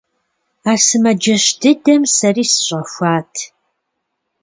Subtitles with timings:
[0.71, 3.33] А сымаджэщ дыдэм сэри сыщӀэхуат.